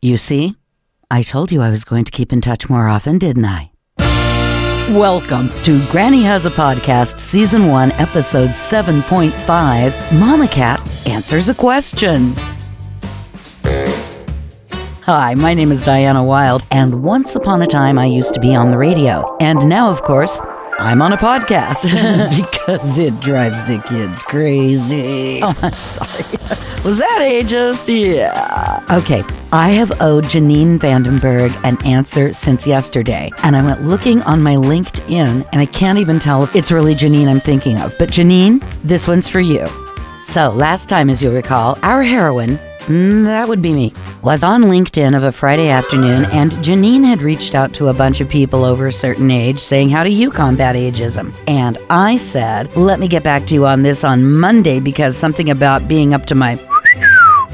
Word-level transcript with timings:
You 0.00 0.16
see? 0.16 0.54
I 1.10 1.22
told 1.22 1.50
you 1.50 1.60
I 1.60 1.70
was 1.70 1.84
going 1.84 2.04
to 2.04 2.12
keep 2.12 2.32
in 2.32 2.40
touch 2.40 2.70
more 2.70 2.86
often, 2.86 3.18
didn't 3.18 3.44
I? 3.44 3.72
Welcome 4.92 5.50
to 5.64 5.84
Granny 5.90 6.22
Has 6.22 6.46
a 6.46 6.50
Podcast, 6.50 7.18
Season 7.18 7.66
1, 7.66 7.90
Episode 7.92 8.50
7.5 8.50 9.90
MamaCat 9.90 11.08
Answers 11.08 11.48
a 11.48 11.54
Question. 11.54 12.32
Hi, 15.02 15.34
my 15.34 15.52
name 15.52 15.72
is 15.72 15.82
Diana 15.82 16.22
Wilde, 16.22 16.62
and 16.70 17.02
once 17.02 17.34
upon 17.34 17.60
a 17.62 17.66
time 17.66 17.98
I 17.98 18.06
used 18.06 18.34
to 18.34 18.40
be 18.40 18.54
on 18.54 18.70
the 18.70 18.78
radio. 18.78 19.36
And 19.40 19.68
now, 19.68 19.90
of 19.90 20.02
course, 20.02 20.38
I'm 20.80 21.02
on 21.02 21.12
a 21.12 21.16
podcast 21.16 21.82
because 22.52 22.98
it 22.98 23.18
drives 23.20 23.64
the 23.64 23.82
kids 23.88 24.22
crazy. 24.22 25.40
Oh, 25.42 25.52
I'm 25.60 25.72
sorry. 25.74 26.22
Was 26.84 26.98
that 26.98 27.18
ageist? 27.20 27.88
Yeah. 27.88 28.84
Okay, 28.88 29.24
I 29.52 29.70
have 29.70 29.90
owed 30.00 30.24
Janine 30.24 30.78
Vandenberg 30.78 31.52
an 31.64 31.84
answer 31.84 32.32
since 32.32 32.64
yesterday, 32.64 33.30
and 33.42 33.56
I 33.56 33.62
went 33.62 33.82
looking 33.82 34.22
on 34.22 34.40
my 34.40 34.54
LinkedIn, 34.54 35.48
and 35.50 35.60
I 35.60 35.66
can't 35.66 35.98
even 35.98 36.20
tell 36.20 36.44
if 36.44 36.54
it's 36.54 36.70
really 36.70 36.94
Janine 36.94 37.26
I'm 37.26 37.40
thinking 37.40 37.78
of. 37.78 37.98
But 37.98 38.10
Janine, 38.10 38.62
this 38.82 39.08
one's 39.08 39.28
for 39.28 39.40
you. 39.40 39.66
So, 40.22 40.50
last 40.50 40.88
time, 40.88 41.10
as 41.10 41.20
you'll 41.20 41.34
recall, 41.34 41.76
our 41.82 42.04
heroine 42.04 42.60
Mm, 42.88 43.24
that 43.24 43.46
would 43.46 43.60
be 43.60 43.74
me. 43.74 43.92
Was 44.22 44.42
on 44.42 44.62
LinkedIn 44.62 45.14
of 45.14 45.22
a 45.22 45.30
Friday 45.30 45.68
afternoon, 45.68 46.24
and 46.26 46.52
Janine 46.52 47.04
had 47.04 47.20
reached 47.20 47.54
out 47.54 47.74
to 47.74 47.88
a 47.88 47.92
bunch 47.92 48.22
of 48.22 48.30
people 48.30 48.64
over 48.64 48.86
a 48.86 48.92
certain 48.92 49.30
age 49.30 49.60
saying, 49.60 49.90
How 49.90 50.02
do 50.04 50.10
you 50.10 50.30
combat 50.30 50.74
ageism? 50.74 51.34
And 51.46 51.76
I 51.90 52.16
said, 52.16 52.74
Let 52.76 52.98
me 52.98 53.06
get 53.06 53.22
back 53.22 53.44
to 53.46 53.54
you 53.54 53.66
on 53.66 53.82
this 53.82 54.04
on 54.04 54.32
Monday 54.32 54.80
because 54.80 55.18
something 55.18 55.50
about 55.50 55.86
being 55.86 56.14
up 56.14 56.24
to 56.26 56.34
my 56.34 56.58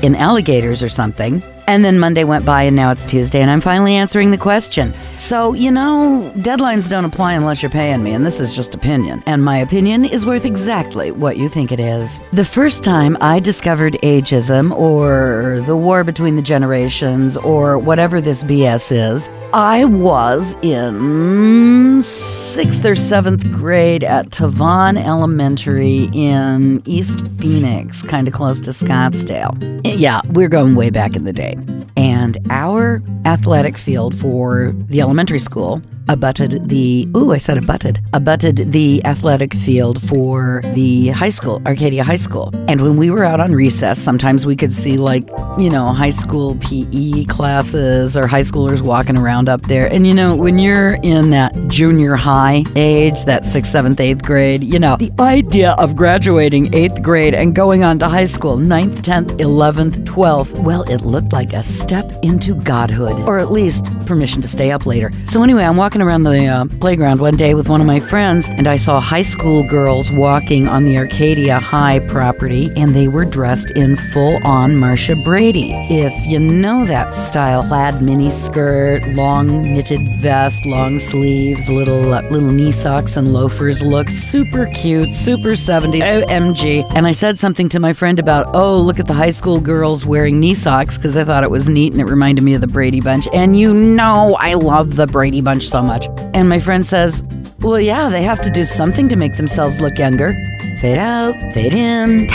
in 0.03 0.15
alligators 0.15 0.85
or 0.85 0.89
something. 0.89 1.43
And 1.67 1.85
then 1.85 1.99
Monday 1.99 2.25
went 2.25 2.45
by 2.45 2.63
and 2.63 2.77
now 2.77 2.91
it's 2.91 3.05
Tuesday 3.05 3.41
and 3.41 3.51
I'm 3.51 3.61
finally 3.61 3.95
answering 3.95 4.31
the 4.31 4.39
question. 4.39 4.95
So, 5.17 5.55
you 5.55 5.71
know, 5.71 6.33
deadlines 6.37 6.91
don't 6.91 7.05
apply 7.05 7.33
unless 7.35 7.63
you're 7.63 7.71
paying 7.71 8.03
me, 8.03 8.13
and 8.13 8.27
this 8.27 8.41
is 8.41 8.55
just 8.55 8.75
opinion. 8.75 9.23
And 9.27 9.43
my 9.43 9.57
opinion 9.59 10.05
is 10.05 10.27
worth 10.27 10.45
exactly 10.45 11.11
what 11.11 11.37
you 11.37 11.49
think 11.49 11.73
it 11.73 11.81
is. 11.81 12.21
The 12.33 12.45
first 12.45 12.83
time 12.85 13.17
I 13.21 13.41
discovered 13.41 13.95
ageism 14.03 14.77
or 14.77 15.63
the 15.67 15.77
war 15.77 16.05
between 16.05 16.37
the 16.37 16.43
generations 16.43 17.37
or 17.39 17.79
whatever 17.79 18.21
this 18.21 18.45
BS 18.45 18.93
is, 18.93 19.31
I 19.53 19.85
was 19.85 20.57
in 20.63 22.03
sixth 22.03 22.85
or 22.85 22.95
seventh 22.95 23.51
grade 23.53 24.05
at 24.05 24.31
Tavan 24.31 25.03
Elementary 25.03 26.11
in 26.13 26.83
East 26.85 27.27
Phoenix, 27.39 28.03
kind 28.03 28.27
of 28.27 28.35
close 28.35 28.61
to 28.63 28.71
Scottsdale. 28.71 29.55
Yeah, 29.85 30.21
we're 30.33 30.49
going 30.49 30.75
way 30.75 30.91
back 30.91 31.15
in 31.15 31.25
the 31.25 31.33
day. 31.33 31.54
And 31.97 32.39
our 32.51 33.03
athletic 33.25 33.79
field 33.79 34.15
for 34.15 34.75
the 34.89 35.01
elementary 35.01 35.39
school 35.39 35.81
abutted 36.09 36.69
the 36.69 37.09
ooh 37.17 37.33
I 37.33 37.39
said 37.39 37.59
abutted 37.59 38.01
abutted 38.13 38.73
the 38.73 39.05
athletic 39.05 39.55
field 39.55 40.03
for 40.09 40.63
the 40.75 41.09
high 41.09 41.31
school 41.31 41.63
Arcadia 41.67 42.05
High 42.05 42.17
School. 42.17 42.51
And 42.69 42.83
when 42.83 42.97
we 42.97 43.11
were 43.11 43.25
out 43.25 43.41
on 43.41 43.53
recess 43.53 43.99
sometimes 43.99 44.47
we 44.47 44.57
could 44.57 44.73
see 44.73 44.99
like 44.99 45.29
you 45.59 45.71
know 45.71 45.93
high 45.93 46.11
school 46.11 46.57
PE 46.57 47.25
classes 47.25 48.17
or 48.17 48.27
high 48.27 48.43
schoolers 48.43 48.83
walking 48.83 49.17
around 49.17 49.49
up 49.49 49.63
there. 49.63 49.91
And 49.93 50.07
you 50.07 50.15
know 50.15 50.37
when 50.37 50.59
you're 50.59 50.95
in 51.03 51.31
that 51.31 51.53
junior 51.69 52.17
high 52.17 52.65
age 52.77 53.25
that 53.25 53.47
sixth 53.47 53.73
seventh 53.73 54.01
eighth 54.01 54.23
grade 54.23 54.63
you 54.63 54.79
know 54.79 54.97
the 54.97 55.13
idea 55.21 55.73
of 55.73 55.97
graduating 55.97 56.73
eighth 56.75 57.03
grade 57.03 57.35
and 57.35 57.55
going 57.55 57.83
on 57.83 57.99
to 57.99 58.09
high 58.09 58.27
school 58.27 58.57
ninth 58.57 59.03
tenth 59.03 59.41
eleventh 59.41 60.05
twelfth 60.05 60.53
well 60.59 60.83
it 60.83 61.01
looked 61.03 61.33
like 61.33 61.53
a 61.53 61.63
step 61.63 62.11
into 62.23 62.55
godhood 62.55 63.19
or 63.21 63.39
at 63.39 63.51
least 63.51 63.87
permission 64.07 64.43
to 64.43 64.49
stay 64.49 64.71
up 64.71 64.87
later. 64.87 65.11
So 65.27 65.43
anyway 65.43 65.65
I'm 65.65 65.77
walking 65.77 65.94
walking 65.95 66.09
around 66.09 66.25
the 66.25 66.47
uh, 66.49 66.65
playground 66.81 67.21
one 67.21 67.37
day 67.37 67.55
with 67.55 67.69
one 67.69 67.81
of 67.81 67.87
my 67.87 68.01
friends, 68.01 68.49
and 68.49 68.67
I 68.67 68.75
saw 68.75 68.99
high 68.99 69.23
school 69.23 69.63
girls 69.63 70.11
walking 70.11 70.67
on 70.67 70.83
the 70.83 70.99
Arcadia 70.99 71.61
High 71.61 72.01
property, 72.09 72.69
and 72.77 72.97
they 72.97 73.07
were 73.07 73.25
dressed 73.25 73.71
in 73.71 73.95
full 73.95 74.45
on 74.45 74.77
Marcia 74.77 75.15
Brady. 75.15 75.71
If 75.89 76.13
you 76.27 76.41
know 76.41 76.85
that 76.87 77.15
style, 77.15 77.63
plaid 77.63 78.03
mini 78.03 78.33
skirt, 78.33 79.07
long 79.11 79.73
knitted 79.73 80.01
vest, 80.19 80.67
long 80.67 80.99
sleeves, 80.99 81.71
little 81.71 82.13
uh, 82.13 82.23
little 82.23 82.51
knee 82.51 82.73
socks 82.73 83.17
and 83.17 83.33
loafers, 83.33 83.81
look 83.81 84.11
super 84.11 84.67
cute, 84.75 85.15
super 85.15 85.51
70s. 85.51 86.03
OMG. 86.03 86.91
And 86.97 87.07
I 87.07 87.13
said 87.13 87.39
something 87.39 87.69
to 87.69 87.79
my 87.79 87.93
friend 87.93 88.19
about, 88.19 88.53
oh, 88.53 88.77
look 88.81 88.99
at 88.99 89.07
the 89.07 89.15
high 89.15 89.31
school 89.31 89.61
girls 89.61 90.05
wearing 90.05 90.41
knee 90.41 90.57
socks 90.57 90.99
because 90.99 91.17
I 91.17 91.23
thought 91.23 91.45
it 91.45 91.53
was 91.53 91.69
neat 91.69 91.93
and 91.93 92.01
it 92.01 92.07
reminded 92.07 92.43
me 92.43 92.55
of 92.55 92.63
the 92.63 92.67
Brady 92.67 93.01
Bunch. 93.01 93.29
And 93.33 93.57
you 93.57 93.73
know 93.73 94.37
I 94.41 94.55
love 94.55 94.97
the 94.97 95.07
Brady 95.07 95.41
Bunch 95.41 95.69
so 95.69 95.84
much. 95.85 96.09
And 96.35 96.49
my 96.49 96.59
friend 96.59 96.85
says, 96.85 97.23
Well, 97.61 97.81
yeah, 97.81 98.09
they 98.09 98.23
have 98.23 98.41
to 98.43 98.51
do 98.51 98.65
something 98.65 99.09
to 99.09 99.17
make 99.17 99.37
themselves 99.37 99.81
look 99.81 99.99
younger. 99.99 100.35
Fade 100.81 100.99
out, 100.99 101.35
fade 101.53 101.73
in. 101.73 102.27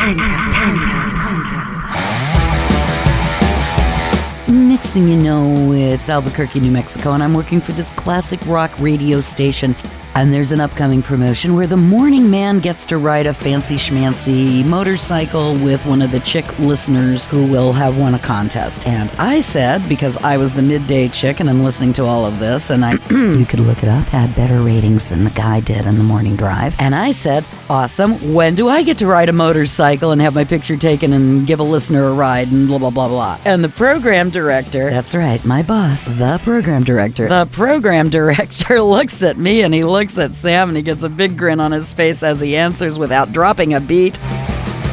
Next 4.47 4.87
thing 4.87 5.07
you 5.09 5.17
know, 5.17 5.73
it's 5.73 6.09
Albuquerque, 6.09 6.59
New 6.59 6.71
Mexico, 6.71 7.11
and 7.11 7.21
I'm 7.21 7.33
working 7.33 7.61
for 7.61 7.73
this 7.73 7.91
classic 7.91 8.39
rock 8.47 8.71
radio 8.79 9.21
station 9.21 9.75
and 10.15 10.33
there's 10.33 10.51
an 10.51 10.59
upcoming 10.59 11.01
promotion 11.01 11.55
where 11.55 11.67
the 11.67 11.77
morning 11.77 12.29
man 12.31 12.59
gets 12.59 12.85
to 12.87 12.97
ride 12.97 13.27
a 13.27 13.33
fancy 13.33 13.75
schmancy 13.75 14.65
motorcycle 14.65 15.53
with 15.55 15.85
one 15.85 16.01
of 16.01 16.11
the 16.11 16.19
chick 16.21 16.57
listeners 16.59 17.25
who 17.25 17.45
will 17.45 17.71
have 17.71 17.97
won 17.97 18.15
a 18.15 18.19
contest. 18.19 18.87
And 18.87 19.11
I 19.19 19.41
said, 19.41 19.87
because 19.87 20.17
I 20.17 20.37
was 20.37 20.53
the 20.53 20.61
midday 20.61 21.07
chick 21.09 21.39
and 21.39 21.49
I'm 21.49 21.63
listening 21.63 21.93
to 21.93 22.05
all 22.05 22.25
of 22.25 22.39
this, 22.39 22.69
and 22.69 22.83
I, 22.83 22.93
you 23.11 23.45
could 23.45 23.59
look 23.59 23.83
it 23.83 23.89
up, 23.89 24.05
had 24.07 24.35
better 24.35 24.61
ratings 24.61 25.07
than 25.07 25.23
the 25.23 25.29
guy 25.29 25.59
did 25.59 25.85
in 25.85 25.97
the 25.97 26.03
morning 26.03 26.35
drive. 26.35 26.75
And 26.79 26.95
I 26.95 27.11
said, 27.11 27.45
awesome, 27.69 28.33
when 28.33 28.55
do 28.55 28.67
I 28.67 28.83
get 28.83 28.97
to 28.99 29.07
ride 29.07 29.29
a 29.29 29.33
motorcycle 29.33 30.11
and 30.11 30.21
have 30.21 30.33
my 30.33 30.43
picture 30.43 30.75
taken 30.75 31.13
and 31.13 31.45
give 31.45 31.59
a 31.59 31.63
listener 31.63 32.05
a 32.05 32.13
ride 32.13 32.51
and 32.51 32.67
blah, 32.67 32.79
blah, 32.79 32.89
blah, 32.89 33.07
blah. 33.07 33.39
And 33.45 33.63
the 33.63 33.69
program 33.69 34.31
director, 34.31 34.89
that's 34.89 35.13
right, 35.13 35.43
my 35.45 35.61
boss, 35.61 36.07
the 36.07 36.39
program 36.43 36.83
director, 36.83 37.27
the 37.29 37.45
program 37.45 38.09
director 38.19 38.81
looks 38.81 39.21
at 39.21 39.37
me 39.37 39.61
and 39.61 39.73
he 39.73 39.83
looks 39.83 39.98
looks 39.99 40.17
at 40.17 40.33
Sam 40.33 40.69
and 40.69 40.77
he 40.77 40.81
gets 40.81 41.03
a 41.03 41.09
big 41.09 41.37
grin 41.37 41.59
on 41.59 41.73
his 41.73 41.93
face 41.93 42.23
as 42.23 42.39
he 42.39 42.55
answers 42.55 42.97
without 42.97 43.33
dropping 43.33 43.73
a 43.73 43.81
beat. 43.81 44.15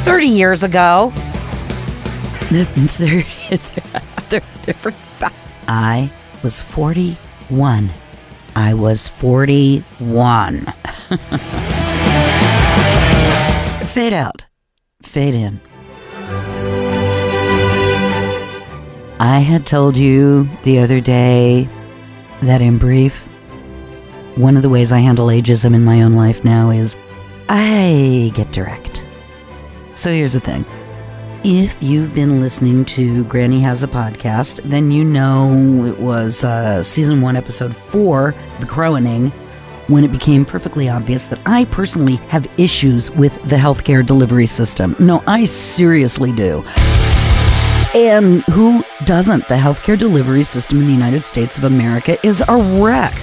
30 0.02 0.26
years 0.26 0.64
ago. 0.64 1.12
I 5.68 6.10
was 6.42 6.60
41. 6.60 7.90
I 8.56 8.74
was 8.74 9.06
41. 9.06 10.62
Fade 13.86 14.12
out. 14.12 14.44
Fade 15.02 15.36
in. 15.36 15.60
I 19.20 19.38
had 19.38 19.66
told 19.66 19.96
you 19.96 20.48
the 20.64 20.80
other 20.80 21.00
day 21.00 21.68
that 22.42 22.60
in 22.60 22.78
brief, 22.78 23.28
one 24.36 24.56
of 24.56 24.62
the 24.62 24.68
ways 24.68 24.92
I 24.92 24.98
handle 24.98 25.28
ageism 25.28 25.74
in 25.74 25.82
my 25.82 26.02
own 26.02 26.14
life 26.14 26.44
now 26.44 26.70
is 26.70 26.94
I 27.48 28.30
get 28.34 28.52
direct. 28.52 29.02
So 29.94 30.12
here's 30.12 30.34
the 30.34 30.40
thing. 30.40 30.64
If 31.42 31.82
you've 31.82 32.14
been 32.14 32.40
listening 32.40 32.84
to 32.86 33.24
Granny 33.24 33.60
Has 33.60 33.82
a 33.82 33.86
Podcast, 33.86 34.62
then 34.62 34.90
you 34.90 35.04
know 35.04 35.86
it 35.86 35.98
was 35.98 36.44
uh, 36.44 36.82
season 36.82 37.22
one, 37.22 37.36
episode 37.36 37.74
four, 37.74 38.34
The 38.60 38.66
Crowaning, 38.66 39.30
when 39.86 40.04
it 40.04 40.12
became 40.12 40.44
perfectly 40.44 40.88
obvious 40.88 41.28
that 41.28 41.38
I 41.46 41.64
personally 41.66 42.16
have 42.28 42.46
issues 42.58 43.10
with 43.12 43.40
the 43.44 43.56
healthcare 43.56 44.04
delivery 44.04 44.46
system. 44.46 44.96
No, 44.98 45.22
I 45.26 45.44
seriously 45.44 46.32
do. 46.32 46.62
And 47.94 48.42
who 48.44 48.84
doesn't? 49.06 49.48
The 49.48 49.54
healthcare 49.54 49.98
delivery 49.98 50.42
system 50.44 50.80
in 50.80 50.86
the 50.86 50.92
United 50.92 51.22
States 51.22 51.56
of 51.56 51.64
America 51.64 52.18
is 52.26 52.42
a 52.46 52.82
wreck. 52.82 53.14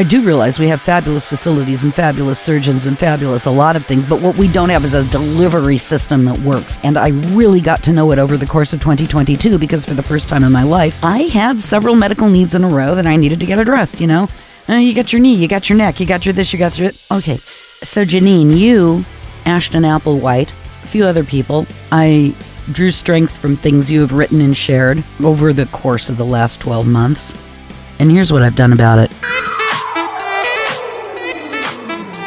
I 0.00 0.02
do 0.02 0.22
realize 0.22 0.58
we 0.58 0.68
have 0.68 0.80
fabulous 0.80 1.26
facilities 1.26 1.84
and 1.84 1.94
fabulous 1.94 2.38
surgeons 2.38 2.86
and 2.86 2.98
fabulous 2.98 3.44
a 3.44 3.50
lot 3.50 3.76
of 3.76 3.84
things, 3.84 4.06
but 4.06 4.22
what 4.22 4.34
we 4.34 4.48
don't 4.48 4.70
have 4.70 4.82
is 4.82 4.94
a 4.94 5.04
delivery 5.10 5.76
system 5.76 6.24
that 6.24 6.38
works. 6.38 6.78
And 6.82 6.96
I 6.96 7.08
really 7.08 7.60
got 7.60 7.82
to 7.82 7.92
know 7.92 8.10
it 8.10 8.18
over 8.18 8.38
the 8.38 8.46
course 8.46 8.72
of 8.72 8.80
2022 8.80 9.58
because 9.58 9.84
for 9.84 9.92
the 9.92 10.02
first 10.02 10.30
time 10.30 10.42
in 10.42 10.52
my 10.52 10.62
life, 10.62 10.98
I 11.04 11.24
had 11.24 11.60
several 11.60 11.96
medical 11.96 12.30
needs 12.30 12.54
in 12.54 12.64
a 12.64 12.68
row 12.68 12.94
that 12.94 13.06
I 13.06 13.16
needed 13.16 13.40
to 13.40 13.46
get 13.46 13.58
addressed, 13.58 14.00
you 14.00 14.06
know? 14.06 14.26
Uh, 14.70 14.76
you 14.76 14.94
got 14.94 15.12
your 15.12 15.20
knee, 15.20 15.34
you 15.34 15.46
got 15.46 15.68
your 15.68 15.76
neck, 15.76 16.00
you 16.00 16.06
got 16.06 16.24
your 16.24 16.32
this, 16.32 16.50
you 16.50 16.58
got 16.58 16.78
your. 16.78 16.92
Okay. 17.10 17.36
So, 17.36 18.02
Janine, 18.02 18.56
you, 18.56 19.04
Ashton 19.44 19.82
Applewhite, 19.82 20.48
a 20.82 20.86
few 20.86 21.04
other 21.04 21.24
people, 21.24 21.66
I 21.92 22.34
drew 22.72 22.90
strength 22.90 23.36
from 23.36 23.54
things 23.54 23.90
you 23.90 24.00
have 24.00 24.12
written 24.12 24.40
and 24.40 24.56
shared 24.56 25.04
over 25.22 25.52
the 25.52 25.66
course 25.66 26.08
of 26.08 26.16
the 26.16 26.24
last 26.24 26.58
12 26.58 26.86
months. 26.86 27.34
And 27.98 28.10
here's 28.10 28.32
what 28.32 28.42
I've 28.42 28.56
done 28.56 28.72
about 28.72 28.98
it. 28.98 29.10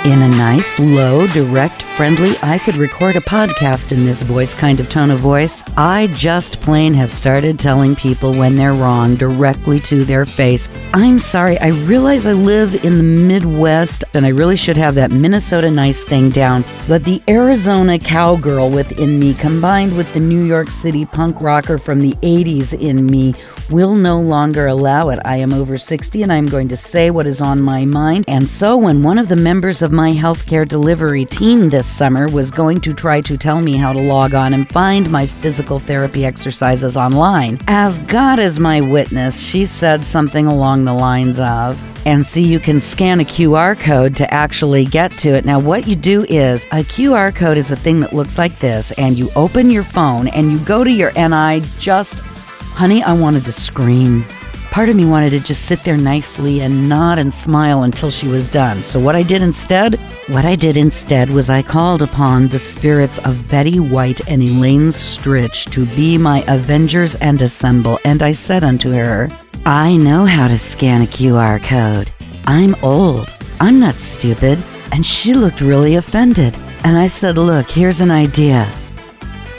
In 0.05 0.21
a 0.21 0.27
nice, 0.27 0.79
low, 0.79 1.27
direct, 1.27 1.81
friendly, 1.81 2.33
I 2.41 2.57
could 2.57 2.75
record 2.75 3.15
a 3.15 3.21
podcast 3.21 3.93
in 3.93 4.05
this 4.05 4.21
voice 4.21 4.53
kind 4.53 4.81
of 4.81 4.89
tone 4.89 5.09
of 5.09 5.19
voice. 5.19 5.63
I 5.77 6.07
just 6.07 6.59
plain 6.59 6.93
have 6.95 7.09
started 7.09 7.57
telling 7.57 7.95
people 7.95 8.33
when 8.33 8.53
they're 8.57 8.73
wrong 8.73 9.15
directly 9.15 9.79
to 9.79 10.03
their 10.03 10.25
face. 10.25 10.67
I'm 10.93 11.19
sorry, 11.19 11.57
I 11.59 11.69
realize 11.69 12.25
I 12.25 12.33
live 12.33 12.83
in 12.83 12.97
the 12.97 13.03
Midwest 13.03 14.03
and 14.13 14.25
I 14.25 14.29
really 14.29 14.57
should 14.57 14.75
have 14.75 14.95
that 14.95 15.13
Minnesota 15.13 15.71
nice 15.71 16.03
thing 16.03 16.29
down, 16.29 16.65
but 16.85 17.05
the 17.05 17.23
Arizona 17.29 17.97
cowgirl 17.97 18.71
within 18.71 19.17
me 19.19 19.33
combined 19.35 19.95
with 19.95 20.13
the 20.13 20.19
New 20.19 20.43
York 20.43 20.69
City 20.69 21.05
punk 21.05 21.39
rocker 21.39 21.77
from 21.77 22.01
the 22.01 22.11
80s 22.15 22.77
in 22.77 23.05
me 23.05 23.35
will 23.69 23.95
no 23.95 24.19
longer 24.19 24.67
allow 24.67 25.07
it. 25.09 25.19
I 25.23 25.37
am 25.37 25.53
over 25.53 25.77
60 25.77 26.23
and 26.23 26.33
I'm 26.33 26.45
going 26.45 26.67
to 26.67 26.77
say 26.77 27.09
what 27.09 27.25
is 27.25 27.39
on 27.39 27.61
my 27.61 27.85
mind. 27.85 28.25
And 28.27 28.49
so, 28.49 28.75
when 28.75 29.01
one 29.01 29.17
of 29.17 29.29
the 29.29 29.37
members 29.37 29.81
of 29.81 29.92
my 29.93 30.11
healthcare 30.11 30.67
delivery 30.67 31.23
team 31.23 31.69
this 31.69 31.87
summer 31.87 32.27
was 32.27 32.51
going 32.51 32.81
to 32.81 32.93
try 32.93 33.21
to 33.21 33.37
tell 33.37 33.61
me 33.61 33.77
how 33.77 33.93
to 33.93 34.01
log 34.01 34.33
on 34.33 34.53
and 34.53 34.67
find 34.67 35.09
my 35.09 35.25
physical 35.25 35.79
therapy 35.79 36.25
exercises 36.25 36.97
online, 36.97 37.59
as 37.67 37.99
God 37.99 38.39
is 38.39 38.59
my 38.59 38.81
witness, 38.81 39.39
she 39.39 39.65
said 39.65 40.03
something 40.03 40.47
along 40.47 40.83
the 40.83 40.93
lines 40.93 41.39
of, 41.39 41.81
and 42.05 42.25
see 42.25 42.43
you 42.43 42.59
can 42.59 42.81
scan 42.81 43.19
a 43.19 43.23
QR 43.23 43.79
code 43.79 44.15
to 44.17 44.33
actually 44.33 44.83
get 44.85 45.17
to 45.19 45.29
it. 45.29 45.45
Now, 45.45 45.59
what 45.59 45.87
you 45.87 45.95
do 45.95 46.25
is 46.27 46.65
a 46.65 46.83
QR 46.83 47.33
code 47.33 47.57
is 47.57 47.71
a 47.71 47.75
thing 47.75 47.99
that 48.01 48.13
looks 48.13 48.37
like 48.37 48.59
this, 48.59 48.91
and 48.93 49.17
you 49.17 49.29
open 49.35 49.69
your 49.71 49.83
phone 49.83 50.27
and 50.27 50.51
you 50.51 50.59
go 50.65 50.83
to 50.83 50.91
your 50.91 51.13
NI 51.13 51.61
just 51.79 52.33
Honey, 52.73 53.03
I 53.03 53.13
wanted 53.13 53.45
to 53.45 53.51
scream. 53.51 54.25
Part 54.73 54.89
of 54.89 54.95
me 54.95 55.05
wanted 55.05 55.29
to 55.29 55.39
just 55.39 55.65
sit 55.65 55.83
there 55.83 55.97
nicely 55.97 56.61
and 56.61 56.89
nod 56.89 57.19
and 57.19 57.31
smile 57.31 57.83
until 57.83 58.09
she 58.09 58.27
was 58.27 58.49
done. 58.49 58.81
So, 58.81 58.99
what 58.99 59.15
I 59.15 59.21
did 59.21 59.43
instead? 59.43 59.99
What 60.25 60.45
I 60.45 60.55
did 60.55 60.77
instead 60.77 61.29
was 61.29 61.47
I 61.47 61.61
called 61.61 62.01
upon 62.01 62.47
the 62.47 62.57
spirits 62.57 63.19
of 63.19 63.47
Betty 63.47 63.79
White 63.79 64.27
and 64.27 64.41
Elaine 64.41 64.89
Stritch 64.89 65.69
to 65.73 65.85
be 65.95 66.17
my 66.17 66.43
avengers 66.47 67.13
and 67.13 67.39
assemble. 67.43 67.99
And 68.03 68.23
I 68.23 68.31
said 68.31 68.63
unto 68.63 68.89
her, 68.89 69.29
I 69.63 69.95
know 69.95 70.25
how 70.25 70.47
to 70.47 70.57
scan 70.57 71.03
a 71.03 71.05
QR 71.05 71.61
code. 71.61 72.11
I'm 72.47 72.73
old. 72.81 73.35
I'm 73.59 73.79
not 73.79 73.97
stupid. 73.97 74.57
And 74.91 75.05
she 75.05 75.35
looked 75.35 75.61
really 75.61 75.97
offended. 75.97 76.55
And 76.83 76.97
I 76.97 77.05
said, 77.05 77.37
Look, 77.37 77.69
here's 77.69 77.99
an 77.99 78.09
idea. 78.09 78.65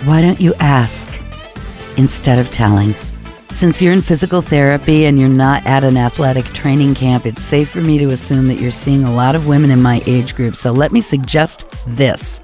Why 0.06 0.20
don't 0.20 0.40
you 0.40 0.54
ask 0.54 1.08
instead 1.96 2.40
of 2.40 2.50
telling? 2.50 2.96
Since 3.54 3.80
you're 3.80 3.92
in 3.92 4.02
physical 4.02 4.42
therapy 4.42 5.04
and 5.06 5.18
you're 5.18 5.28
not 5.28 5.64
at 5.64 5.84
an 5.84 5.96
athletic 5.96 6.44
training 6.46 6.96
camp, 6.96 7.24
it's 7.24 7.40
safe 7.40 7.70
for 7.70 7.80
me 7.80 7.98
to 7.98 8.06
assume 8.06 8.46
that 8.46 8.58
you're 8.58 8.72
seeing 8.72 9.04
a 9.04 9.14
lot 9.14 9.36
of 9.36 9.46
women 9.46 9.70
in 9.70 9.80
my 9.80 10.02
age 10.06 10.34
group. 10.34 10.56
So 10.56 10.72
let 10.72 10.90
me 10.90 11.00
suggest 11.00 11.64
this. 11.86 12.40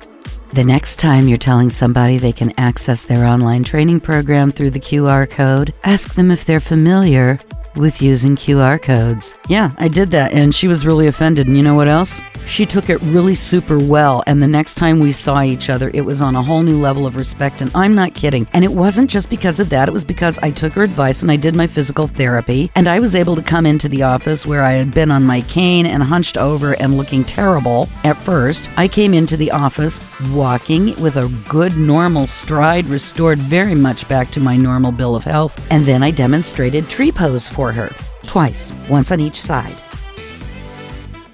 The 0.53 0.63
next 0.63 1.01
time 1.01 1.27
you're 1.27 1.37
telling 1.37 1.69
somebody 1.69 2.17
they 2.17 2.33
can 2.33 2.55
access 2.57 3.07
their 3.07 3.27
online 3.27 3.65
training 3.65 3.99
program 4.01 4.53
through 4.53 4.71
the 4.71 4.79
QR 4.79 5.29
code, 5.29 5.75
ask 5.83 6.15
them 6.15 6.31
if 6.31 6.45
they're 6.45 6.61
familiar 6.61 7.41
with 7.77 8.03
using 8.03 8.37
QR 8.37 8.81
codes. 8.81 9.35
Yeah, 9.49 9.73
I 9.79 9.89
did 9.89 10.11
that, 10.11 10.33
and 10.33 10.55
she 10.55 10.69
was 10.69 10.87
really 10.87 11.07
offended. 11.07 11.47
And 11.47 11.57
you 11.57 11.63
know 11.63 11.75
what 11.75 11.89
else? 11.89 12.21
She 12.47 12.67
took 12.67 12.91
it 12.91 13.01
really 13.03 13.35
super 13.35 13.79
well, 13.79 14.25
and 14.27 14.43
the 14.43 14.49
next 14.49 14.75
time 14.75 14.99
we 14.99 15.13
saw 15.13 15.43
each 15.43 15.71
other, 15.71 15.91
it 15.95 16.01
was 16.01 16.21
on 16.21 16.35
a 16.35 16.43
whole 16.43 16.63
new 16.63 16.81
level 16.81 17.07
of 17.07 17.17
respect, 17.17 17.63
and 17.63 17.71
I'm 17.75 17.95
not 17.95 18.15
kidding. 18.15 18.47
And 18.53 18.65
it 18.65 18.73
wasn't 18.73 19.11
just 19.11 19.31
because 19.31 19.61
of 19.61 19.69
that, 19.69 19.89
it 19.89 19.93
was 19.93 20.05
because 20.05 20.39
I 20.39 20.51
took 20.51 20.73
her 20.73 20.83
advice 20.83 21.23
and 21.23 21.31
I 21.31 21.37
did 21.37 21.55
my 21.55 21.67
physical 21.67 22.07
therapy, 22.07 22.71
and 22.75 22.89
I 22.89 22.99
was 22.99 23.15
able 23.15 23.37
to 23.37 23.43
come 23.43 23.67
into 23.67 23.89
the 23.89 24.03
office 24.03 24.47
where 24.47 24.65
I 24.65 24.73
had 24.73 24.93
been 24.93 25.11
on 25.11 25.23
my 25.23 25.43
cane 25.43 25.87
and 25.87 26.03
hunched 26.03 26.37
over 26.37 26.73
and 26.75 26.97
looking 26.97 27.25
terrible 27.25 27.89
at 28.05 28.17
first. 28.17 28.69
I 28.77 28.89
came 28.89 29.15
into 29.15 29.37
the 29.37 29.51
office 29.53 30.01
walking 30.33 31.01
with 31.01 31.17
a 31.17 31.29
good 31.49 31.77
normal 31.77 32.27
stride, 32.27 32.87
restored 32.87 33.39
very 33.39 33.75
much 33.75 34.09
back 34.09 34.31
to 34.33 34.41
my 34.41 34.57
normal 34.57 34.93
bill 34.93 35.15
of 35.15 35.25
health, 35.25 35.71
and 35.71 35.85
then 35.85 36.03
I 36.03 36.11
demonstrated 36.11 36.89
tree 36.89 37.13
pose 37.13 37.49
for 37.49 37.60
her 37.69 37.91
twice, 38.27 38.73
once 38.89 39.13
on 39.13 39.21
each 39.21 39.41
side. 39.41 39.75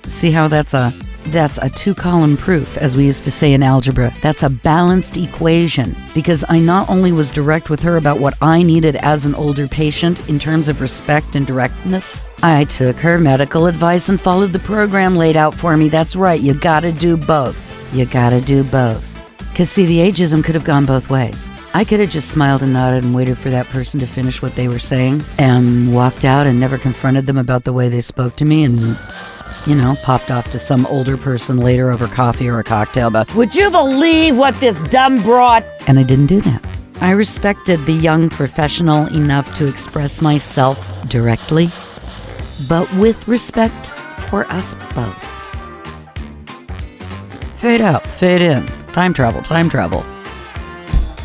See 0.05 0.31
how 0.31 0.49
that's 0.49 0.75
a 0.75 0.93
that's 1.27 1.59
a 1.59 1.69
two 1.69 1.95
column 1.95 2.37
proof, 2.37 2.77
as 2.79 2.97
we 2.97 3.05
used 3.05 3.25
to 3.25 3.31
say 3.31 3.53
in 3.53 3.63
algebra. 3.63 4.13
That's 4.23 4.45
a 4.45 4.51
balanced 4.51 5.17
equation 5.17 5.97
because 6.15 6.45
I 6.49 6.59
not 6.59 6.89
only 6.89 7.13
was 7.13 7.31
direct 7.31 7.69
with 7.69 7.83
her 7.83 7.97
about 7.97 8.21
what 8.21 8.35
I 8.41 8.63
needed 8.63 8.97
as 8.97 9.27
an 9.27 9.35
older 9.35 9.67
patient 9.67 10.29
in 10.29 10.39
terms 10.39 10.69
of 10.69 10.81
respect 10.81 11.35
and 11.35 11.47
directness, 11.47 12.21
I 12.43 12.65
took 12.65 12.97
her 12.97 13.19
medical 13.19 13.67
advice 13.67 14.09
and 14.09 14.21
followed 14.21 14.53
the 14.53 14.61
program 14.61 15.17
laid 15.17 15.37
out 15.37 15.55
for 15.55 15.77
me. 15.77 15.89
That's 15.89 16.17
right, 16.17 16.41
you 16.41 16.55
gotta 16.55 16.93
do 16.93 17.17
both. 17.17 17.63
You 17.95 18.07
gotta 18.07 18.41
do 18.41 18.63
both. 18.65 19.13
Because, 19.51 19.71
see, 19.71 19.87
the 19.87 19.99
ageism 19.99 20.45
could 20.45 20.55
have 20.55 20.65
gone 20.65 20.85
both 20.85 21.11
ways. 21.11 21.49
I 21.77 21.85
could 21.85 22.01
have 22.01 22.09
just 22.09 22.31
smiled 22.31 22.63
and 22.63 22.73
nodded 22.73 23.05
and 23.05 23.15
waited 23.15 23.37
for 23.37 23.51
that 23.51 23.67
person 23.67 24.01
to 24.01 24.07
finish 24.07 24.41
what 24.41 24.55
they 24.55 24.67
were 24.67 24.79
saying 24.79 25.23
and 25.39 25.95
walked 25.95 26.25
out 26.25 26.47
and 26.47 26.59
never 26.59 26.79
confronted 26.79 27.27
them 27.27 27.37
about 27.37 27.65
the 27.65 27.73
way 27.75 27.91
they 27.91 28.01
spoke 28.01 28.35
to 28.37 28.47
me 28.47 28.65
and 28.65 28.99
you 29.67 29.75
know, 29.75 29.95
popped 30.03 30.31
off 30.31 30.51
to 30.53 30.59
some 30.59 30.87
older 30.87 31.19
person 31.19 31.59
later 31.59 31.91
over 31.91 32.07
coffee 32.07 32.49
or 32.49 32.59
a 32.59 32.65
cocktail 32.65 33.09
about, 33.09 33.35
Would 33.35 33.55
you 33.55 33.71
believe 33.71 34.39
what 34.39 34.55
this 34.55 34.81
dumb 34.89 35.23
brought? 35.23 35.65
And 35.87 35.99
I 35.99 36.03
didn't 36.03 36.29
do 36.29 36.41
that. 36.41 36.65
I 37.03 37.11
respected 37.11 37.85
the 37.85 37.93
young 37.93 38.31
professional 38.31 39.09
enough 39.09 39.53
to 39.57 39.69
express 39.69 40.23
myself 40.23 40.81
directly, 41.09 41.69
but 42.71 42.91
with 42.95 43.29
respect 43.29 43.91
for 44.31 44.47
us 44.51 44.75
both. 44.95 45.25
Fade 47.57 47.83
out, 47.83 48.07
fade 48.07 48.41
in. 48.41 48.65
Time 48.95 49.13
travel, 49.13 49.43
time 49.43 49.69
travel. 49.69 50.07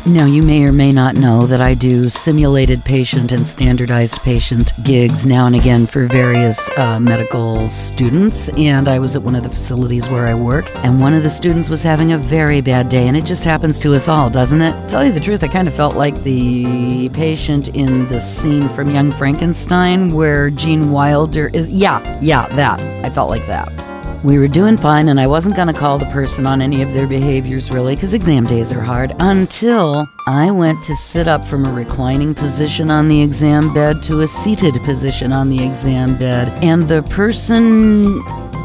Now, 0.04 0.26
you 0.26 0.42
may 0.42 0.64
or 0.64 0.72
may 0.72 0.90
not 0.90 1.14
know 1.14 1.46
that 1.46 1.62
I 1.62 1.74
do 1.74 2.10
simulated 2.10 2.84
patient 2.84 3.30
and 3.30 3.46
standardized 3.46 4.16
patient 4.22 4.72
gigs 4.82 5.24
now 5.24 5.46
and 5.46 5.54
again 5.54 5.86
for 5.86 6.06
various 6.06 6.68
uh, 6.76 6.98
medical 6.98 7.68
students. 7.68 8.48
And 8.50 8.88
I 8.88 8.98
was 8.98 9.14
at 9.14 9.22
one 9.22 9.36
of 9.36 9.44
the 9.44 9.48
facilities 9.48 10.08
where 10.08 10.26
I 10.26 10.34
work, 10.34 10.68
and 10.84 11.00
one 11.00 11.14
of 11.14 11.22
the 11.22 11.30
students 11.30 11.68
was 11.68 11.84
having 11.84 12.12
a 12.12 12.18
very 12.18 12.60
bad 12.60 12.88
day. 12.88 13.06
And 13.06 13.16
it 13.16 13.24
just 13.24 13.44
happens 13.44 13.78
to 13.78 13.94
us 13.94 14.08
all, 14.08 14.28
doesn't 14.28 14.60
it? 14.60 14.88
Tell 14.88 15.04
you 15.04 15.12
the 15.12 15.20
truth, 15.20 15.44
I 15.44 15.48
kind 15.48 15.68
of 15.68 15.74
felt 15.74 15.94
like 15.94 16.20
the 16.24 17.08
patient 17.10 17.68
in 17.68 18.08
the 18.08 18.20
scene 18.20 18.68
from 18.70 18.90
Young 18.90 19.12
Frankenstein 19.12 20.12
where 20.12 20.50
Gene 20.50 20.90
Wilder 20.90 21.48
is. 21.54 21.68
Yeah, 21.68 22.18
yeah, 22.20 22.48
that. 22.48 22.80
I 23.04 23.08
felt 23.08 23.30
like 23.30 23.46
that. 23.46 23.91
We 24.24 24.38
were 24.38 24.46
doing 24.46 24.76
fine, 24.76 25.08
and 25.08 25.18
I 25.18 25.26
wasn't 25.26 25.56
going 25.56 25.66
to 25.66 25.74
call 25.74 25.98
the 25.98 26.06
person 26.06 26.46
on 26.46 26.62
any 26.62 26.80
of 26.80 26.92
their 26.92 27.08
behaviors 27.08 27.72
really, 27.72 27.96
because 27.96 28.14
exam 28.14 28.44
days 28.44 28.70
are 28.70 28.80
hard, 28.80 29.16
until 29.18 30.08
I 30.28 30.52
went 30.52 30.80
to 30.84 30.94
sit 30.94 31.26
up 31.26 31.44
from 31.44 31.66
a 31.66 31.72
reclining 31.72 32.32
position 32.32 32.88
on 32.88 33.08
the 33.08 33.20
exam 33.20 33.74
bed 33.74 34.00
to 34.04 34.20
a 34.20 34.28
seated 34.28 34.74
position 34.84 35.32
on 35.32 35.48
the 35.48 35.64
exam 35.64 36.16
bed, 36.18 36.56
and 36.62 36.84
the 36.84 37.02
person 37.02 38.22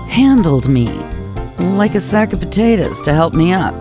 handled 0.09 0.69
me 0.69 0.89
like 1.57 1.95
a 1.95 2.01
sack 2.01 2.33
of 2.33 2.39
potatoes 2.39 3.01
to 3.01 3.11
help 3.11 3.33
me 3.33 3.51
up. 3.51 3.73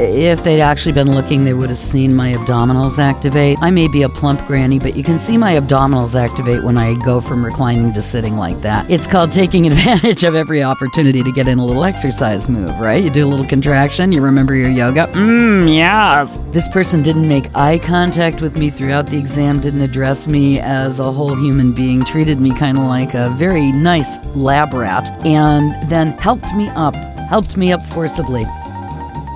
If 0.00 0.42
they'd 0.42 0.60
actually 0.60 0.92
been 0.92 1.14
looking, 1.14 1.44
they 1.44 1.54
would 1.54 1.68
have 1.68 1.78
seen 1.78 2.16
my 2.16 2.32
abdominals 2.32 2.98
activate. 2.98 3.58
I 3.60 3.70
may 3.70 3.86
be 3.86 4.02
a 4.02 4.08
plump 4.08 4.44
granny, 4.44 4.80
but 4.80 4.96
you 4.96 5.04
can 5.04 5.18
see 5.18 5.36
my 5.36 5.54
abdominals 5.54 6.20
activate 6.20 6.64
when 6.64 6.76
I 6.76 6.94
go 6.94 7.20
from 7.20 7.44
reclining 7.44 7.92
to 7.92 8.02
sitting 8.02 8.36
like 8.36 8.60
that. 8.62 8.90
It's 8.90 9.06
called 9.06 9.30
taking 9.30 9.66
advantage 9.70 10.24
of 10.24 10.34
every 10.34 10.64
opportunity 10.64 11.22
to 11.22 11.30
get 11.30 11.46
in 11.46 11.58
a 11.58 11.64
little 11.64 11.84
exercise 11.84 12.48
move, 12.48 12.76
right? 12.80 13.04
You 13.04 13.10
do 13.10 13.24
a 13.24 13.28
little 13.28 13.46
contraction, 13.46 14.10
you 14.10 14.20
remember 14.20 14.56
your 14.56 14.68
yoga. 14.68 15.06
Mmm, 15.12 15.72
yes. 15.72 16.38
This 16.50 16.68
person 16.68 17.00
didn't 17.00 17.28
make 17.28 17.54
eye 17.54 17.78
contact 17.78 18.40
with 18.40 18.56
me 18.56 18.70
throughout 18.70 19.06
the 19.06 19.16
exam, 19.16 19.60
didn't 19.60 19.82
address 19.82 20.26
me 20.26 20.58
as 20.58 20.98
a 20.98 21.12
whole 21.12 21.36
human 21.36 21.72
being, 21.72 22.04
treated 22.04 22.40
me 22.40 22.52
kind 22.52 22.78
of 22.78 22.84
like 22.84 23.14
a 23.14 23.30
very 23.38 23.70
nice 23.70 24.18
lab 24.34 24.74
rat, 24.74 25.08
and 25.24 25.88
then 25.88 26.18
helped 26.18 26.52
me 26.54 26.68
up, 26.70 26.96
helped 27.28 27.56
me 27.56 27.72
up 27.72 27.82
forcibly 27.86 28.44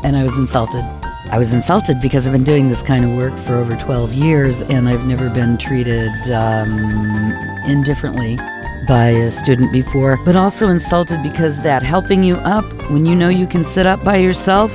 and 0.05 0.17
I 0.17 0.23
was 0.23 0.37
insulted. 0.37 0.83
I 1.31 1.38
was 1.38 1.52
insulted 1.52 2.00
because 2.00 2.26
I've 2.26 2.33
been 2.33 2.45
doing 2.45 2.69
this 2.69 2.83
kind 2.83 3.05
of 3.05 3.11
work 3.12 3.37
for 3.40 3.57
over 3.57 3.76
12 3.76 4.14
years 4.14 4.62
and 4.62 4.88
I've 4.88 5.05
never 5.07 5.28
been 5.28 5.59
treated 5.59 6.11
um, 6.33 6.90
indifferently 7.67 8.37
by 8.87 9.09
a 9.09 9.31
student 9.31 9.71
before, 9.71 10.19
but 10.25 10.37
also 10.37 10.69
insulted 10.69 11.23
because 11.23 11.61
that 11.62 11.83
helping 11.83 12.25
you 12.25 12.37
up 12.37 12.64
when 12.90 13.05
you 13.05 13.14
know 13.14 13.28
you 13.28 13.47
can 13.47 13.62
sit 13.62 13.87
up 13.87 14.02
by 14.02 14.17
yourself, 14.17 14.73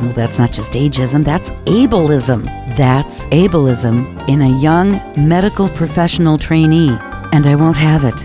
well, 0.00 0.12
that's 0.14 0.38
not 0.38 0.50
just 0.50 0.72
ageism, 0.72 1.22
that's 1.22 1.50
ableism. 1.66 2.44
That's 2.76 3.24
ableism 3.24 4.26
in 4.26 4.40
a 4.40 4.58
young 4.60 4.92
medical 5.16 5.68
professional 5.68 6.38
trainee, 6.38 6.96
and 7.32 7.46
I 7.46 7.54
won't 7.54 7.76
have 7.76 8.04
it. 8.04 8.24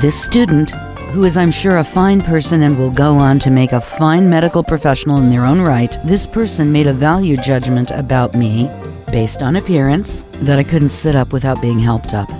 This 0.00 0.20
student 0.20 0.72
who 1.10 1.24
is, 1.24 1.36
I'm 1.36 1.50
sure, 1.50 1.78
a 1.78 1.84
fine 1.84 2.20
person 2.20 2.62
and 2.62 2.78
will 2.78 2.90
go 2.90 3.14
on 3.14 3.38
to 3.40 3.50
make 3.50 3.72
a 3.72 3.80
fine 3.80 4.28
medical 4.28 4.62
professional 4.62 5.18
in 5.18 5.28
their 5.28 5.44
own 5.44 5.60
right, 5.60 5.96
this 6.04 6.26
person 6.26 6.72
made 6.72 6.86
a 6.86 6.92
value 6.92 7.36
judgment 7.36 7.90
about 7.90 8.34
me 8.34 8.70
based 9.10 9.42
on 9.42 9.56
appearance 9.56 10.22
that 10.42 10.58
I 10.58 10.64
couldn't 10.64 10.90
sit 10.90 11.16
up 11.16 11.32
without 11.32 11.60
being 11.60 11.78
helped 11.78 12.14
up. 12.14 12.30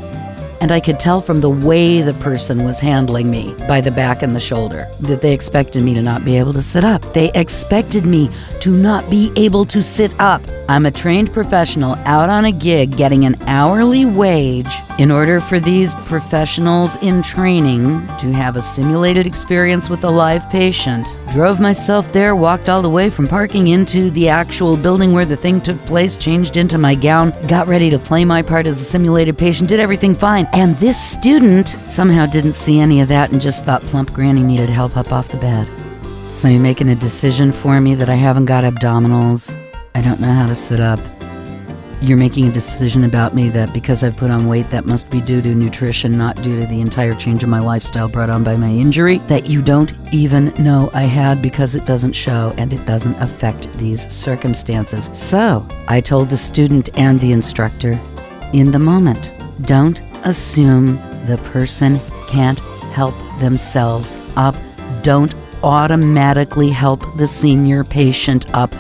And 0.61 0.71
I 0.71 0.81
could 0.81 1.01
tell 1.01 1.21
from 1.23 1.41
the 1.41 1.49
way 1.49 2.03
the 2.03 2.13
person 2.15 2.65
was 2.65 2.79
handling 2.79 3.31
me 3.31 3.55
by 3.67 3.81
the 3.81 3.91
back 3.91 4.23
and 4.23 4.37
the 4.37 4.41
shoulder 4.41 4.89
that 5.01 5.23
they 5.23 5.33
expected 5.33 5.83
me 5.83 5.95
to 5.95 6.03
not 6.03 6.25
be 6.25 6.37
able 6.37 6.53
to 6.53 6.63
sit 6.63 6.85
up. 6.85 7.01
They 7.15 7.33
expected 7.33 8.05
me 8.05 8.31
to 8.61 8.71
not 8.71 9.09
be 9.09 9.33
able 9.37 9.65
to 9.67 9.83
sit 9.83 10.13
up. 10.21 10.43
I'm 10.69 10.87
a 10.87 10.91
trained 10.91 11.33
professional 11.33 11.95
out 12.05 12.29
on 12.29 12.45
a 12.45 12.53
gig 12.53 12.97
getting 12.97 13.25
an 13.25 13.37
hourly 13.47 14.05
wage. 14.05 14.69
In 14.99 15.11
order 15.11 15.41
for 15.41 15.59
these 15.59 15.95
professionals 15.95 16.97
in 16.97 17.23
training 17.23 18.07
to 18.19 18.33
have 18.33 18.57
a 18.57 18.63
simulated 18.63 19.27
experience 19.27 19.89
with 19.89 20.05
a 20.05 20.11
live 20.11 20.49
patient, 20.51 21.09
drove 21.33 21.59
myself 21.59 22.13
there, 22.13 22.37
walked 22.37 22.69
all 22.69 22.83
the 22.83 22.91
way 22.91 23.09
from 23.09 23.27
parking 23.27 23.69
into 23.69 24.11
the 24.11 24.29
actual 24.29 24.77
building 24.77 25.15
where 25.15 25.25
the 25.25 25.37
thing 25.37 25.59
took 25.59 25.83
place, 25.87 26.19
changed 26.19 26.59
into 26.59 26.77
my 26.77 26.95
gown, 26.95 27.33
got 27.49 27.67
ready 27.67 27.89
to 27.89 27.99
play 27.99 28.27
my 28.27 28.43
part 28.43 28.67
as 28.67 28.79
a 28.79 28.85
simulated 28.85 29.39
patient, 29.39 29.71
did 29.71 29.81
everything 29.81 30.15
fine. 30.15 30.47
And 30.53 30.77
this 30.79 31.01
student 31.01 31.77
somehow 31.87 32.27
didn't 32.27 32.55
see 32.55 32.81
any 32.81 33.01
of 33.01 33.09
that 33.09 33.31
and 33.31 33.41
just 33.41 33.65
thought 33.65 33.83
plump 33.85 34.13
granny 34.13 34.43
needed 34.43 34.69
help 34.69 34.97
up 34.97 35.13
off 35.13 35.29
the 35.29 35.37
bed. 35.37 35.71
So 36.33 36.49
you're 36.49 36.61
making 36.61 36.89
a 36.89 36.97
decision 36.97 37.53
for 37.53 37.81
me 37.81 37.95
that 37.95 38.09
I 38.09 38.17
haven't 38.17 38.47
got 38.47 38.65
abdominals. 38.65 39.57
I 39.95 40.01
don't 40.01 40.21
know 40.21 40.33
how 40.33 40.49
to 40.49 40.55
sit 40.57 40.81
up. 40.81 40.99
You're 42.03 42.19
making 42.19 42.49
a 42.49 42.53
decision 42.53 43.05
about 43.05 43.35
me 43.35 43.49
that 43.51 43.73
because 43.73 44.03
I've 44.03 44.17
put 44.17 44.31
on 44.31 44.49
weight, 44.49 44.71
that 44.71 44.87
must 44.87 45.09
be 45.11 45.21
due 45.21 45.43
to 45.43 45.55
nutrition, 45.55 46.17
not 46.19 46.43
due 46.43 46.59
to 46.59 46.67
the 46.67 46.81
entire 46.81 47.15
change 47.15 47.45
in 47.45 47.51
my 47.51 47.61
lifestyle 47.61 48.09
brought 48.09 48.31
on 48.31 48.43
by 48.43 48.57
my 48.57 48.71
injury, 48.71 49.19
that 49.29 49.47
you 49.47 49.63
don't 49.63 49.93
even 50.13 50.47
know 50.55 50.91
I 50.95 51.03
had 51.03 51.43
because 51.43 51.75
it 51.75 51.85
doesn't 51.85 52.15
show 52.15 52.55
and 52.57 52.73
it 52.73 52.85
doesn't 52.87 53.17
affect 53.17 53.73
these 53.75 54.13
circumstances. 54.13 55.11
So 55.13 55.67
I 55.89 56.01
told 56.01 56.31
the 56.31 56.39
student 56.39 56.89
and 56.97 57.21
the 57.21 57.33
instructor 57.33 58.01
in 58.53 58.73
the 58.73 58.79
moment 58.79 59.31
don't 59.63 60.01
assume 60.25 60.97
the 61.27 61.39
person 61.45 62.01
can't 62.29 62.61
help 62.93 63.15
themselves 63.39 64.19
up. 64.37 64.55
Don't 65.03 65.35
automatically 65.63 66.71
help 66.71 67.03
the 67.17 67.27
senior 67.27 67.85
patient 67.85 68.53
up 68.55 68.75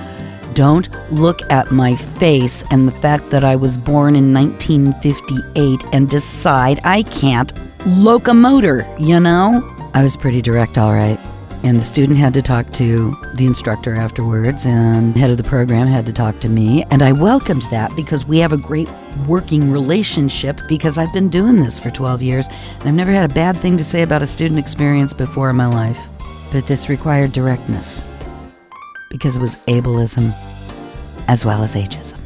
don't 0.54 0.88
look 1.12 1.40
at 1.50 1.70
my 1.70 1.94
face 1.94 2.64
and 2.70 2.86
the 2.86 2.92
fact 2.92 3.30
that 3.30 3.44
I 3.44 3.56
was 3.56 3.78
born 3.78 4.16
in 4.16 4.34
1958 4.34 5.84
and 5.92 6.08
decide 6.08 6.80
I 6.84 7.02
can't 7.04 7.52
locomotor, 7.86 8.86
you 8.98 9.20
know? 9.20 9.62
I 9.94 10.02
was 10.02 10.16
pretty 10.16 10.42
direct, 10.42 10.76
all 10.76 10.92
right. 10.92 11.18
And 11.62 11.76
the 11.76 11.82
student 11.82 12.18
had 12.18 12.34
to 12.34 12.42
talk 12.42 12.70
to 12.74 13.16
the 13.34 13.46
instructor 13.46 13.94
afterwards, 13.94 14.64
and 14.66 15.14
head 15.14 15.30
of 15.30 15.36
the 15.36 15.44
program 15.44 15.86
had 15.86 16.06
to 16.06 16.12
talk 16.12 16.40
to 16.40 16.48
me. 16.48 16.84
And 16.90 17.02
I 17.02 17.12
welcomed 17.12 17.62
that 17.70 17.94
because 17.94 18.24
we 18.24 18.38
have 18.38 18.52
a 18.52 18.56
great 18.56 18.88
working 19.26 19.70
relationship 19.70 20.60
because 20.68 20.98
I've 20.98 21.12
been 21.12 21.28
doing 21.28 21.56
this 21.56 21.78
for 21.78 21.90
12 21.90 22.22
years, 22.22 22.48
and 22.48 22.88
I've 22.88 22.94
never 22.94 23.12
had 23.12 23.30
a 23.30 23.34
bad 23.34 23.56
thing 23.56 23.76
to 23.76 23.84
say 23.84 24.02
about 24.02 24.22
a 24.22 24.26
student 24.26 24.58
experience 24.58 25.12
before 25.12 25.50
in 25.50 25.56
my 25.56 25.66
life. 25.66 25.98
But 26.52 26.66
this 26.66 26.88
required 26.88 27.32
directness 27.32 28.04
because 29.10 29.36
it 29.36 29.40
was 29.40 29.56
ableism 29.68 30.32
as 31.28 31.44
well 31.44 31.62
as 31.62 31.74
ageism. 31.74 32.18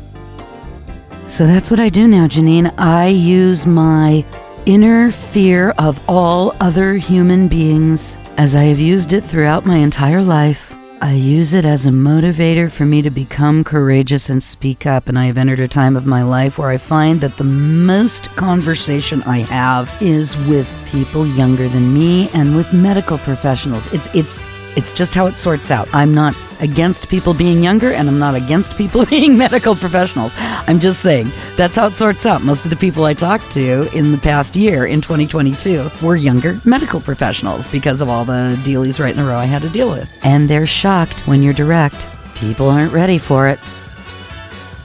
So 1.29 1.47
that's 1.47 1.71
what 1.71 1.81
I 1.81 1.89
do 1.89 2.07
now, 2.07 2.27
Janine. 2.27 2.73
I 2.79 3.09
use 3.09 3.67
my 3.67 4.25
inner 4.67 5.11
fear 5.11 5.71
of 5.79 6.01
all 6.09 6.55
other 6.61 6.95
human 6.95 7.49
beings 7.49 8.17
as 8.37 8.55
I 8.55 8.65
have 8.65 8.79
used 8.79 9.13
it 9.13 9.23
throughout 9.23 9.67
my 9.67 9.77
entire 9.77 10.23
life. 10.23 10.64
I 11.05 11.13
use 11.13 11.53
it 11.53 11.67
as 11.67 11.85
a 11.85 11.91
motivator 11.91 12.71
for 12.71 12.87
me 12.87 13.03
to 13.03 13.11
become 13.11 13.63
courageous 13.63 14.31
and 14.31 14.43
speak 14.43 14.87
up. 14.87 15.07
And 15.07 15.19
I 15.19 15.27
have 15.27 15.37
entered 15.37 15.61
a 15.61 15.69
time 15.69 15.99
of 15.99 16.07
my 16.07 16.23
life 16.23 16.57
where 16.57 16.71
I 16.71 16.79
find 16.79 17.21
that 17.21 17.37
the 17.37 17.45
most 17.45 18.35
conversation 18.37 19.23
I 19.25 19.41
have 19.41 19.95
is 20.01 20.35
with 20.47 20.67
people 20.87 21.27
younger 21.27 21.69
than 21.69 21.93
me 21.93 22.31
and 22.31 22.57
with 22.57 22.73
medical 22.73 23.19
professionals. 23.19 23.87
It's 23.93 24.09
it's 24.15 24.41
it's 24.77 24.93
just 24.93 25.15
how 25.15 25.27
it 25.27 25.37
sorts 25.37 25.71
out. 25.71 25.93
I'm 25.95 26.13
not 26.13 26.35
against 26.61 27.09
people 27.09 27.35
being 27.35 27.63
younger 27.63 27.93
and 27.93 28.09
I'm 28.09 28.19
not 28.19 28.35
against 28.35 28.77
people 28.77 29.07
being 29.17 29.37
medical 29.37 29.75
professionals. 29.75 30.33
I'm 30.37 30.81
just 30.81 31.01
saying 31.01 31.31
that's 31.57 31.77
how 31.77 31.87
it 31.87 31.97
sorts 31.97 32.27
out. 32.27 32.43
Most 32.43 32.65
of 32.65 32.71
the 32.71 32.77
people 32.77 33.05
I 33.05 33.15
talked 33.15 33.51
to 33.53 33.89
in 33.97 34.13
the 34.13 34.19
past 34.19 34.57
year, 34.57 34.87
in 34.87 35.01
2022, 35.01 35.91
were 36.03 36.17
younger 36.17 36.61
medical 36.65 37.01
professionals 37.01 37.69
because 37.69 38.01
of 38.01 38.09
all 38.09 38.25
the 38.25 38.59
dealies 38.63 38.99
right 38.99 39.15
in 39.15 39.21
a 39.21 39.27
row 39.27 39.37
I 39.37 39.45
had 39.45 39.63
to 39.63 39.69
deal 39.69 39.91
with. 39.91 40.09
And 40.25 40.49
they're 40.49 40.67
shocked 40.67 41.27
when 41.27 41.43
you're 41.43 41.55
direct. 41.55 42.07
People 42.35 42.69
aren't 42.69 42.93
ready 42.93 43.19
for 43.19 43.49
it. 43.49 43.59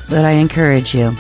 But 0.10 0.26
I 0.26 0.32
encourage 0.32 0.96
you 0.96 1.16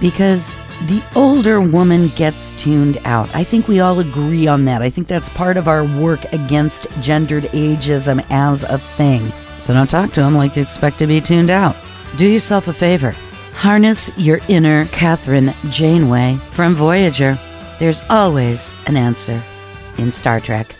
because 0.00 0.54
the 0.86 1.02
older 1.14 1.60
woman 1.60 2.08
gets 2.08 2.52
tuned 2.52 2.98
out. 3.04 3.32
I 3.34 3.44
think 3.44 3.68
we 3.68 3.80
all 3.80 4.00
agree 4.00 4.46
on 4.46 4.64
that. 4.64 4.82
I 4.82 4.90
think 4.90 5.06
that's 5.06 5.28
part 5.30 5.56
of 5.56 5.68
our 5.68 5.84
work 5.84 6.24
against 6.32 6.86
gendered 7.00 7.44
ageism 7.44 8.24
as 8.30 8.64
a 8.64 8.78
thing. 8.78 9.32
So 9.60 9.72
don't 9.72 9.88
talk 9.88 10.12
to 10.14 10.20
them 10.20 10.34
like 10.34 10.56
you 10.56 10.62
expect 10.62 10.98
to 10.98 11.06
be 11.06 11.20
tuned 11.20 11.50
out. 11.50 11.76
Do 12.16 12.26
yourself 12.26 12.68
a 12.68 12.72
favor. 12.72 13.14
Harness 13.52 14.10
your 14.16 14.40
inner 14.48 14.86
Kathryn 14.86 15.54
Janeway 15.70 16.38
from 16.50 16.74
Voyager. 16.74 17.38
There's 17.78 18.02
always 18.10 18.70
an 18.86 18.96
answer 18.96 19.40
in 19.98 20.10
Star 20.10 20.40
Trek. 20.40 20.74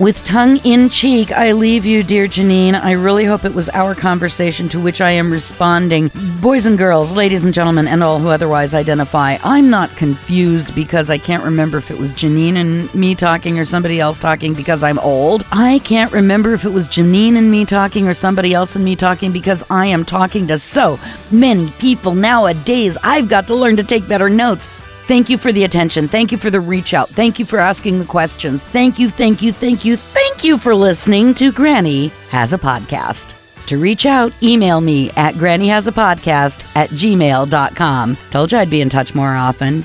With 0.00 0.24
tongue 0.24 0.56
in 0.64 0.88
cheek, 0.88 1.30
I 1.30 1.52
leave 1.52 1.84
you, 1.84 2.02
dear 2.02 2.26
Janine. 2.26 2.74
I 2.74 2.92
really 2.92 3.26
hope 3.26 3.44
it 3.44 3.52
was 3.52 3.68
our 3.68 3.94
conversation 3.94 4.66
to 4.70 4.80
which 4.80 5.02
I 5.02 5.10
am 5.10 5.30
responding. 5.30 6.10
Boys 6.40 6.64
and 6.64 6.78
girls, 6.78 7.14
ladies 7.14 7.44
and 7.44 7.52
gentlemen, 7.52 7.86
and 7.86 8.02
all 8.02 8.18
who 8.18 8.28
otherwise 8.28 8.72
identify, 8.72 9.36
I'm 9.44 9.68
not 9.68 9.94
confused 9.98 10.74
because 10.74 11.10
I 11.10 11.18
can't 11.18 11.44
remember 11.44 11.76
if 11.76 11.90
it 11.90 11.98
was 11.98 12.14
Janine 12.14 12.56
and 12.56 12.92
me 12.94 13.14
talking 13.14 13.58
or 13.58 13.66
somebody 13.66 14.00
else 14.00 14.18
talking 14.18 14.54
because 14.54 14.82
I'm 14.82 14.98
old. 15.00 15.44
I 15.52 15.80
can't 15.80 16.10
remember 16.12 16.54
if 16.54 16.64
it 16.64 16.70
was 16.70 16.88
Janine 16.88 17.36
and 17.36 17.50
me 17.50 17.66
talking 17.66 18.08
or 18.08 18.14
somebody 18.14 18.54
else 18.54 18.74
and 18.74 18.82
me 18.82 18.96
talking 18.96 19.32
because 19.32 19.62
I 19.68 19.84
am 19.84 20.02
talking 20.02 20.46
to 20.46 20.58
so 20.58 20.98
many 21.30 21.70
people 21.72 22.14
nowadays. 22.14 22.96
I've 23.02 23.28
got 23.28 23.46
to 23.48 23.54
learn 23.54 23.76
to 23.76 23.84
take 23.84 24.08
better 24.08 24.30
notes. 24.30 24.70
Thank 25.04 25.28
you 25.28 25.36
for 25.36 25.52
the 25.52 25.64
attention. 25.64 26.08
Thank 26.08 26.32
you 26.32 26.38
for 26.38 26.48
the 26.48 26.60
reach 26.60 26.94
out. 26.94 27.10
Thank 27.10 27.38
you 27.38 27.44
for 27.44 27.58
asking 27.58 27.98
the 27.98 28.06
questions. 28.06 28.64
Thank 28.64 28.98
you, 28.98 29.10
thank 29.10 29.42
you, 29.42 29.52
thank 29.52 29.84
you, 29.84 29.94
thank 29.98 30.42
you 30.42 30.56
for 30.56 30.74
listening 30.74 31.34
to 31.34 31.52
Granny 31.52 32.08
Has 32.30 32.54
a 32.54 32.58
Podcast. 32.58 33.39
To 33.70 33.78
reach 33.78 34.04
out, 34.04 34.32
email 34.42 34.80
me 34.80 35.12
at 35.12 35.34
grannyhasapodcast 35.34 36.64
at 36.74 36.90
gmail.com. 36.90 38.16
Told 38.30 38.50
you 38.50 38.58
I'd 38.58 38.68
be 38.68 38.80
in 38.80 38.88
touch 38.88 39.14
more 39.14 39.36
often. 39.36 39.84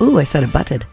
Ooh, 0.00 0.18
I 0.18 0.24
said 0.24 0.44
it 0.44 0.50
butted. 0.50 0.86